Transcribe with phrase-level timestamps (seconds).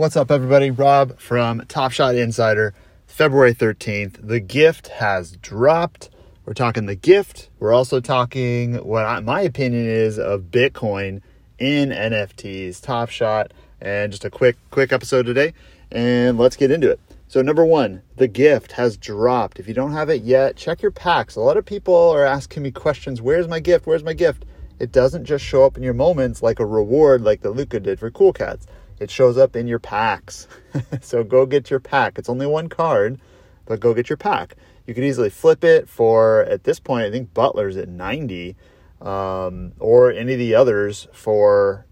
[0.00, 0.70] What's up, everybody?
[0.70, 2.72] Rob from Top Shot Insider.
[3.06, 4.26] February 13th.
[4.26, 6.08] The gift has dropped.
[6.46, 7.50] We're talking the gift.
[7.58, 11.20] We're also talking what I, my opinion is of Bitcoin
[11.58, 15.52] in NFTs, Top Shot, and just a quick quick episode today.
[15.92, 16.98] And let's get into it.
[17.28, 19.60] So number one, the gift has dropped.
[19.60, 21.36] If you don't have it yet, check your packs.
[21.36, 23.20] A lot of people are asking me questions.
[23.20, 23.86] Where's my gift?
[23.86, 24.46] Where's my gift?
[24.78, 28.00] It doesn't just show up in your moments like a reward, like the Luka did
[28.00, 28.66] for Cool Cats.
[29.00, 30.46] It shows up in your packs.
[31.00, 32.18] so go get your pack.
[32.18, 33.20] It's only one card,
[33.64, 34.56] but go get your pack.
[34.86, 37.04] You could easily flip it for at this point.
[37.04, 38.56] I think Butler's at ninety,
[39.00, 41.86] um, or any of the others for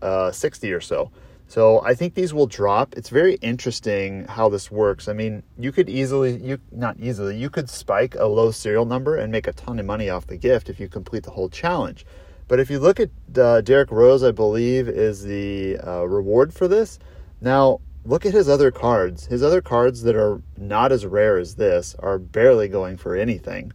[0.00, 1.10] uh, sixty or so.
[1.52, 2.94] So I think these will drop.
[2.96, 5.06] It's very interesting how this works.
[5.06, 9.16] I mean, you could easily, you not easily, you could spike a low serial number
[9.16, 12.06] and make a ton of money off the gift if you complete the whole challenge.
[12.52, 16.68] But if you look at uh, Derrick Rose, I believe is the uh, reward for
[16.68, 16.98] this.
[17.40, 19.24] Now look at his other cards.
[19.24, 23.72] His other cards that are not as rare as this are barely going for anything.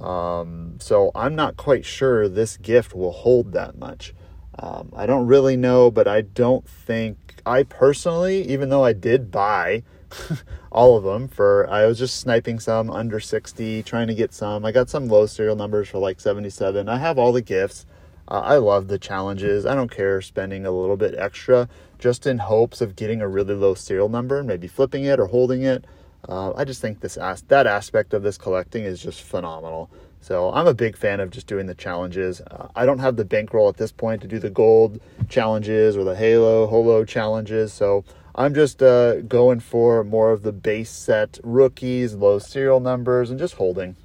[0.00, 4.14] Um, so I'm not quite sure this gift will hold that much.
[4.56, 9.32] Um, I don't really know, but I don't think I personally, even though I did
[9.32, 9.82] buy
[10.70, 14.64] all of them for, I was just sniping some under 60, trying to get some.
[14.64, 16.88] I got some low serial numbers for like 77.
[16.88, 17.84] I have all the gifts.
[18.28, 19.66] Uh, I love the challenges.
[19.66, 23.54] I don't care spending a little bit extra just in hopes of getting a really
[23.54, 25.84] low serial number, and maybe flipping it or holding it.
[26.28, 29.90] Uh, I just think this as- that aspect of this collecting is just phenomenal.
[30.20, 32.40] So I'm a big fan of just doing the challenges.
[32.40, 36.04] Uh, I don't have the bankroll at this point to do the gold challenges or
[36.04, 37.72] the Halo Holo challenges.
[37.72, 38.04] So
[38.36, 43.38] I'm just uh, going for more of the base set rookies, low serial numbers, and
[43.38, 43.96] just holding.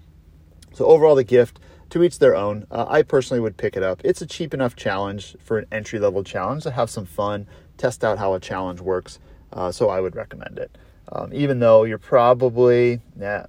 [0.73, 2.65] So overall, the gift to each their own.
[2.69, 4.01] Uh, I personally would pick it up.
[4.03, 8.03] It's a cheap enough challenge for an entry level challenge to have some fun, test
[8.03, 9.19] out how a challenge works.
[9.53, 10.77] Uh, so I would recommend it.
[11.09, 12.99] Um, even though you're probably,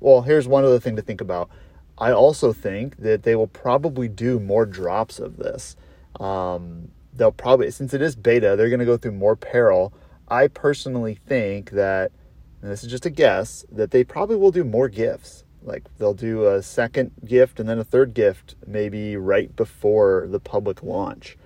[0.00, 1.50] well, here's one other thing to think about
[2.00, 5.76] I also think that they will probably do more drops of this.
[6.20, 9.92] Um, they'll probably, since it is beta, they're going to go through more peril.
[10.28, 12.12] I personally think that,
[12.62, 15.44] and this is just a guess, that they probably will do more gifts.
[15.68, 20.40] Like they'll do a second gift and then a third gift, maybe right before the
[20.40, 21.36] public launch.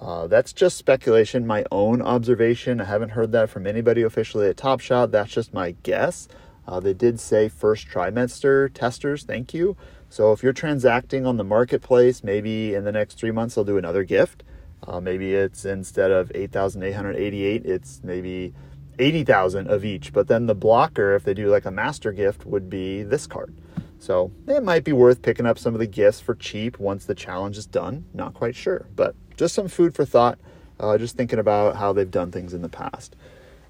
[0.00, 2.80] Uh, that's just speculation, my own observation.
[2.80, 5.10] I haven't heard that from anybody officially at Top Shot.
[5.10, 6.28] That's just my guess.
[6.66, 9.76] Uh, they did say first trimester testers, thank you.
[10.10, 13.78] So if you're transacting on the marketplace, maybe in the next three months they'll do
[13.78, 14.44] another gift.
[14.86, 18.54] Uh, maybe it's instead of 8,888, it's maybe
[18.98, 20.12] 80,000 of each.
[20.12, 23.54] But then the blocker, if they do like a master gift, would be this card.
[23.98, 27.14] So it might be worth picking up some of the gifts for cheap once the
[27.14, 28.04] challenge is done.
[28.14, 30.38] Not quite sure, but just some food for thought.
[30.80, 33.16] Uh, just thinking about how they've done things in the past.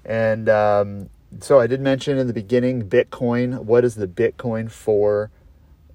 [0.05, 3.63] And um, so I did mention in the beginning Bitcoin.
[3.63, 5.31] What is the Bitcoin for?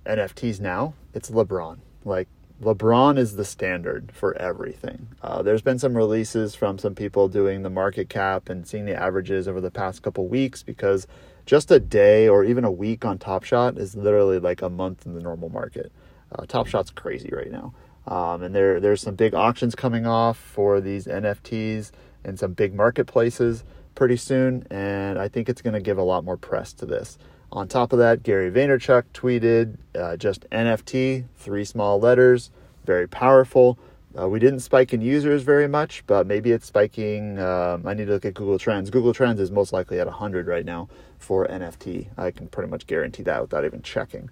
[0.07, 1.79] NFTs now, it's LeBron.
[2.05, 2.29] Like
[2.63, 5.09] LeBron is the standard for everything.
[5.23, 8.95] Uh, there's been some releases from some people doing the market cap and seeing the
[8.95, 11.07] averages over the past couple weeks because
[11.47, 15.05] just a day or even a week on Top Shot is literally like a month
[15.05, 15.91] in the normal market.
[16.33, 17.75] Uh, Top Shot's crazy right now.
[18.07, 21.91] Um, and there there's some big auctions coming off for these NFTs
[22.25, 26.25] and some big marketplaces pretty soon, and I think it's going to give a lot
[26.25, 27.19] more press to this.
[27.55, 32.51] On top of that, Gary Vaynerchuk tweeted uh, just NFT, three small letters,
[32.85, 33.79] very powerful.
[34.19, 37.39] Uh, we didn't spike in users very much, but maybe it's spiking.
[37.39, 38.91] Um, I need to look at Google Trends.
[38.91, 42.09] Google Trends is most likely at 100 right now for NFT.
[42.19, 44.31] I can pretty much guarantee that without even checking.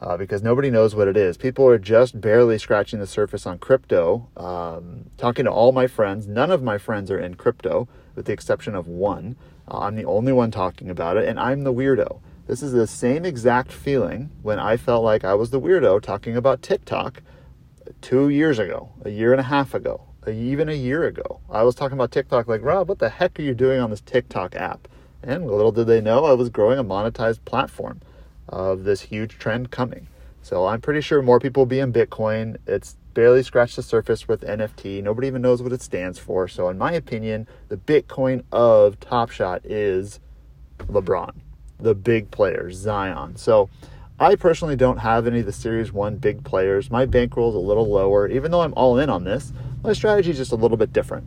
[0.00, 1.36] Uh, because nobody knows what it is.
[1.36, 4.26] People are just barely scratching the surface on crypto.
[4.36, 7.86] Um, talking to all my friends, none of my friends are in crypto,
[8.16, 9.36] with the exception of one.
[9.68, 12.18] Uh, I'm the only one talking about it, and I'm the weirdo.
[12.46, 16.36] This is the same exact feeling when I felt like I was the weirdo talking
[16.36, 17.22] about TikTok
[18.02, 21.40] two years ago, a year and a half ago, even a year ago.
[21.48, 24.02] I was talking about TikTok like, Rob, what the heck are you doing on this
[24.02, 24.88] TikTok app?
[25.22, 28.02] And little did they know I was growing a monetized platform
[28.46, 30.08] of this huge trend coming.
[30.42, 32.58] So I'm pretty sure more people will be in Bitcoin.
[32.66, 35.02] It's barely scratched the surface with NFT.
[35.02, 36.46] Nobody even knows what it stands for.
[36.46, 40.20] So in my opinion, the Bitcoin of Top Shot is
[40.80, 41.32] LeBron
[41.78, 43.36] the big players, Zion.
[43.36, 43.68] So
[44.18, 46.90] I personally don't have any of the Series 1 big players.
[46.90, 48.28] My bankroll is a little lower.
[48.28, 51.26] Even though I'm all in on this, my strategy is just a little bit different.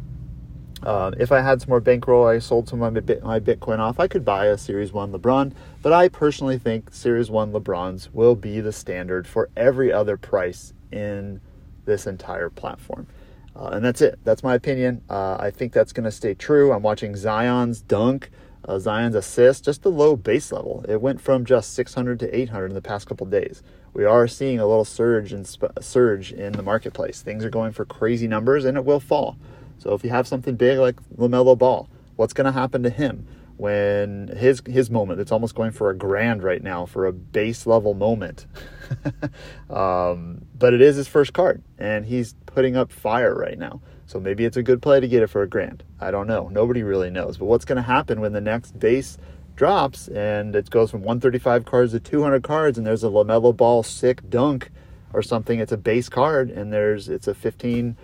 [0.83, 3.99] Uh, if I had some more bankroll, I sold some of my, my Bitcoin off,
[3.99, 5.51] I could buy a Series 1 LeBron.
[5.81, 10.73] But I personally think Series 1 LeBrons will be the standard for every other price
[10.91, 11.41] in
[11.85, 13.07] this entire platform.
[13.55, 14.19] Uh, and that's it.
[14.23, 15.01] That's my opinion.
[15.09, 16.71] Uh, I think that's going to stay true.
[16.71, 18.29] I'm watching Zion's dunk,
[18.67, 20.83] uh, Zion's assist, just the low base level.
[20.87, 23.63] It went from just 600 to 800 in the past couple days.
[23.93, 27.21] We are seeing a little surge in sp- surge in the marketplace.
[27.21, 29.37] Things are going for crazy numbers, and it will fall.
[29.79, 33.25] So if you have something big like LaMelo Ball, what's going to happen to him
[33.57, 35.19] when his his moment?
[35.19, 38.45] It's almost going for a grand right now for a base level moment.
[39.69, 43.81] um, but it is his first card, and he's putting up fire right now.
[44.05, 45.83] So maybe it's a good play to get it for a grand.
[45.99, 46.47] I don't know.
[46.47, 47.37] Nobody really knows.
[47.37, 49.17] But what's going to happen when the next base
[49.57, 53.83] drops and it goes from 135 cards to 200 cards, and there's a LaMelo Ball
[53.83, 54.71] sick dunk
[55.11, 55.59] or something?
[55.59, 57.97] It's a base card, and there's it's a 15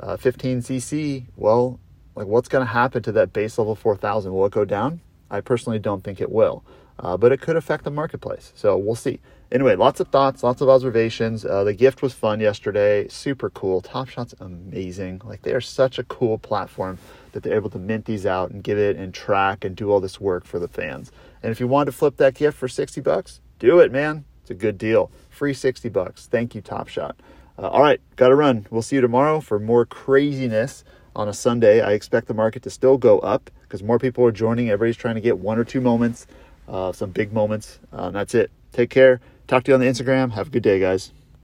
[0.00, 1.26] uh, 15 cc.
[1.36, 1.78] Well,
[2.14, 4.32] like what's going to happen to that base level 4000?
[4.32, 5.00] Will it go down?
[5.30, 6.64] I personally don't think it will
[6.98, 8.52] uh, but it could affect the marketplace.
[8.54, 9.20] So we'll see.
[9.52, 11.44] Anyway, lots of thoughts, lots of observations.
[11.44, 13.80] Uh, the gift was fun yesterday, super cool.
[13.80, 15.20] Top Shot's amazing.
[15.24, 16.98] Like they are such a cool platform
[17.32, 20.00] that they're able to mint these out and give it and track and do all
[20.00, 21.12] this work for the fans.
[21.42, 24.24] And if you want to flip that gift for 60 bucks, do it, man.
[24.42, 25.10] It's a good deal.
[25.30, 26.26] Free 60 bucks.
[26.26, 27.16] Thank you, Top Shot.
[27.58, 28.66] Uh, all right, got to run.
[28.70, 30.84] We'll see you tomorrow for more craziness
[31.16, 31.80] on a Sunday.
[31.80, 34.70] I expect the market to still go up because more people are joining.
[34.70, 36.26] Everybody's trying to get one or two moments
[36.68, 37.78] uh, some big moments.
[37.92, 38.50] Uh, that's it.
[38.72, 39.20] Take care.
[39.46, 40.32] Talk to you on the Instagram.
[40.32, 41.12] Have a good day, guys.